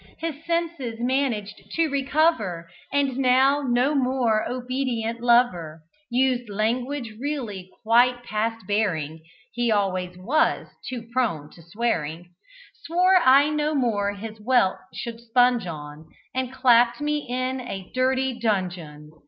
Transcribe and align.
His 0.17 0.43
senses 0.47 0.99
managed 0.99 1.61
to 1.73 1.87
recover, 1.87 2.67
And, 2.91 3.17
now 3.19 3.61
no 3.61 3.93
more 3.93 4.49
obedient 4.49 5.19
lover, 5.21 5.83
Used 6.09 6.49
language 6.49 7.13
really 7.19 7.69
quite 7.83 8.23
past 8.23 8.65
bearing 8.65 9.21
(He 9.53 9.71
always 9.71 10.17
was 10.17 10.69
too 10.89 11.07
prone 11.13 11.51
to 11.51 11.61
swearing), 11.61 12.31
Swore 12.85 13.17
I 13.17 13.51
no 13.51 13.75
more 13.75 14.13
his 14.15 14.39
wealth 14.41 14.79
should 14.91 15.21
sponge 15.21 15.67
on, 15.67 16.07
And 16.33 16.51
clapt 16.51 16.99
me 16.99 17.27
in 17.29 17.59
a 17.61 17.91
dirty 17.93 18.39
dungeon. 18.39 19.11